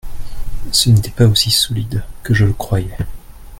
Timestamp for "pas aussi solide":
1.11-2.03